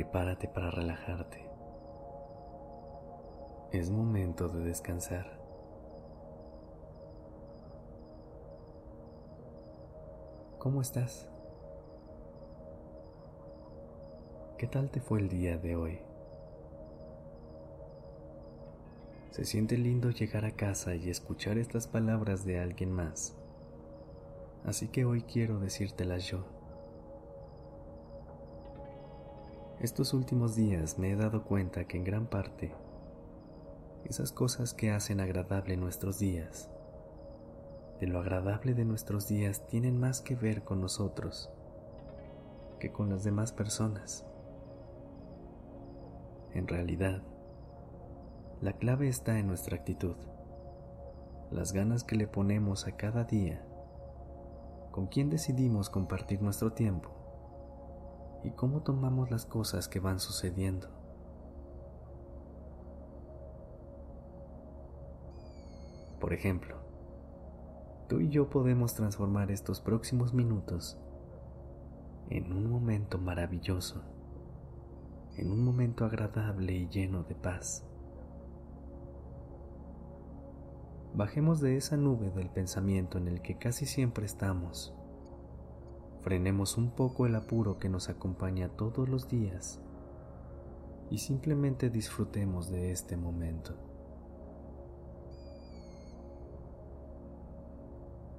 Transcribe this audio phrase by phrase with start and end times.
[0.00, 1.46] Prepárate para relajarte.
[3.70, 5.38] Es momento de descansar.
[10.56, 11.28] ¿Cómo estás?
[14.56, 15.98] ¿Qué tal te fue el día de hoy?
[19.32, 23.36] Se siente lindo llegar a casa y escuchar estas palabras de alguien más.
[24.64, 26.59] Así que hoy quiero decírtelas yo.
[29.80, 32.70] Estos últimos días me he dado cuenta que en gran parte
[34.04, 36.68] esas cosas que hacen agradable nuestros días,
[37.98, 41.48] de lo agradable de nuestros días tienen más que ver con nosotros
[42.78, 44.26] que con las demás personas.
[46.52, 47.22] En realidad,
[48.60, 50.16] la clave está en nuestra actitud,
[51.50, 53.64] las ganas que le ponemos a cada día,
[54.90, 57.19] con quién decidimos compartir nuestro tiempo
[58.44, 60.88] y cómo tomamos las cosas que van sucediendo.
[66.20, 66.76] Por ejemplo,
[68.08, 70.98] tú y yo podemos transformar estos próximos minutos
[72.28, 74.02] en un momento maravilloso
[75.40, 77.84] en un momento agradable y lleno de paz.
[81.14, 84.94] Bajemos de esa nube del pensamiento en el que casi siempre estamos.
[86.22, 89.80] Frenemos un poco el apuro que nos acompaña todos los días
[91.10, 93.74] y simplemente disfrutemos de este momento.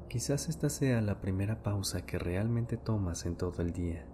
[0.08, 4.06] Quizás esta sea la primera pausa que realmente tomas en todo el día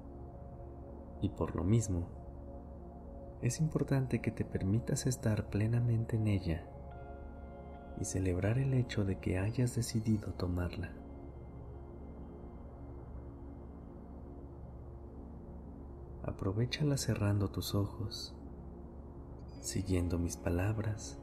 [1.22, 2.08] y por lo mismo
[3.42, 6.64] es importante que te permitas estar plenamente en ella
[8.00, 10.92] y celebrar el hecho de que hayas decidido tomarla.
[16.28, 18.36] Aprovechala cerrando tus ojos,
[19.62, 21.18] siguiendo mis palabras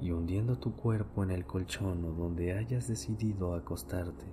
[0.00, 4.26] y hundiendo tu cuerpo en el colchón o donde hayas decidido acostarte.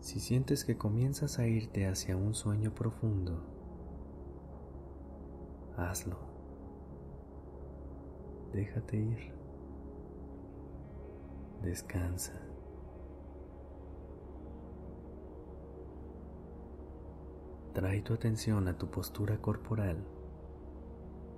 [0.00, 3.44] Si sientes que comienzas a irte hacia un sueño profundo,
[5.76, 6.18] hazlo.
[8.52, 9.32] Déjate ir.
[11.62, 12.32] Descansa.
[17.74, 19.96] Trae tu atención a tu postura corporal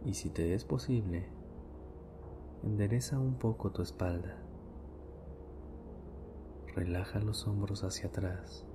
[0.05, 1.31] y si te es posible,
[2.63, 4.37] endereza un poco tu espalda.
[6.75, 8.67] Relaja los hombros hacia atrás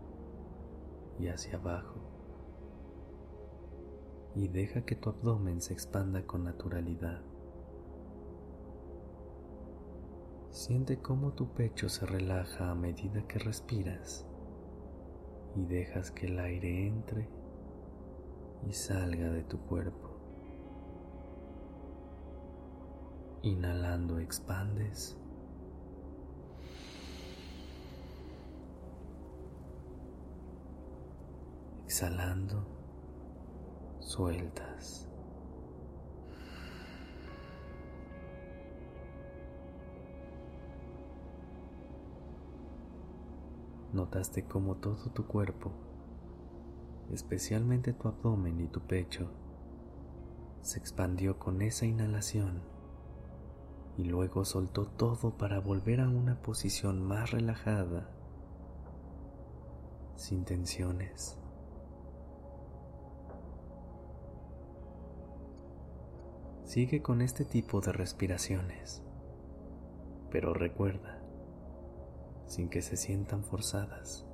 [1.19, 1.99] y hacia abajo
[4.33, 7.21] y deja que tu abdomen se expanda con naturalidad.
[10.49, 14.25] Siente cómo tu pecho se relaja a medida que respiras
[15.55, 17.29] y dejas que el aire entre
[18.67, 20.09] y salga de tu cuerpo.
[23.43, 25.17] Inhalando expandes.
[31.85, 32.65] Exhalando
[33.99, 35.07] sueltas.
[43.93, 45.71] Notaste cómo todo tu cuerpo,
[47.11, 49.29] especialmente tu abdomen y tu pecho,
[50.61, 52.61] se expandió con esa inhalación
[53.97, 58.09] y luego soltó todo para volver a una posición más relajada,
[60.15, 61.37] sin tensiones.
[66.63, 69.03] Sigue con este tipo de respiraciones,
[70.29, 71.21] pero recuerda,
[72.45, 74.30] sin que se sientan forzadas.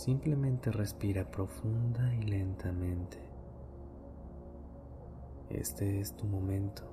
[0.00, 3.18] Simplemente respira profunda y lentamente.
[5.50, 6.90] Este es tu momento.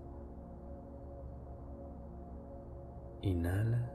[3.21, 3.93] Inhala.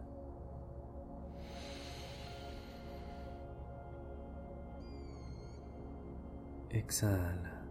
[6.70, 7.66] Exhala.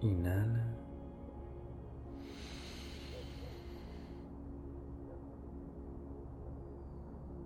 [0.00, 0.55] Inhala.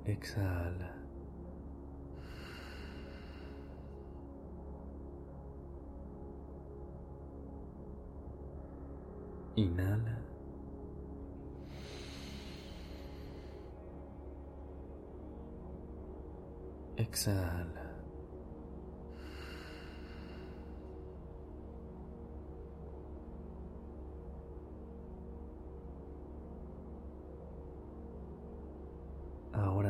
[0.06, 0.90] Exhala.
[9.56, 10.16] Inhala.
[16.96, 17.79] Exhala.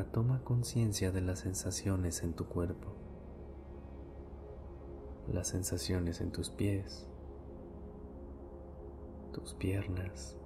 [0.05, 2.95] Toma conciencia de las sensaciones en tu cuerpo,
[5.33, 7.07] las sensaciones en tus pies,
[9.33, 10.37] tus piernas,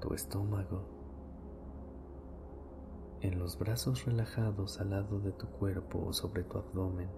[0.00, 0.82] tu estómago,
[3.20, 7.10] en los brazos relajados al lado de tu cuerpo o sobre tu abdomen,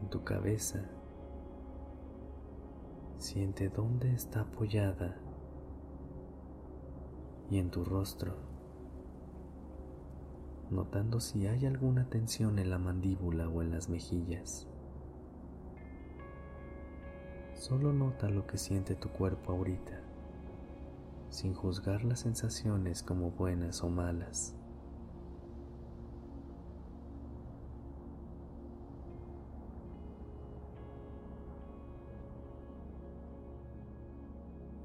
[0.00, 0.88] en tu cabeza.
[3.18, 5.16] Siente dónde está apoyada
[7.52, 8.34] y en tu rostro,
[10.70, 14.66] notando si hay alguna tensión en la mandíbula o en las mejillas.
[17.52, 20.00] Solo nota lo que siente tu cuerpo ahorita,
[21.28, 24.56] sin juzgar las sensaciones como buenas o malas.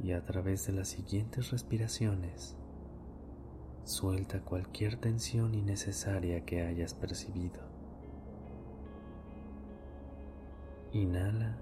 [0.07, 2.55] Y a través de las siguientes respiraciones,
[3.83, 7.59] suelta cualquier tensión innecesaria que hayas percibido.
[10.93, 11.57] Inhala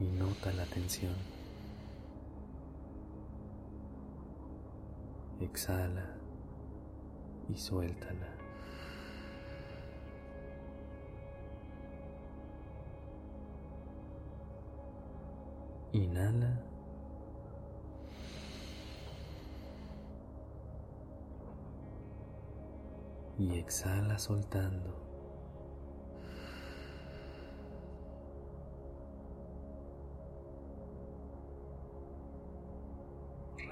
[0.00, 1.12] y nota la tensión.
[5.38, 6.16] Exhala
[7.50, 8.28] y suéltala.
[15.92, 16.71] Inhala.
[23.38, 25.12] Y exhala soltando.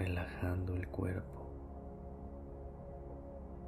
[0.00, 1.50] relajando el cuerpo,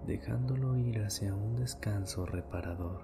[0.07, 3.03] dejándolo ir hacia un descanso reparador.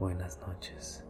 [0.00, 1.06] Buenas noches.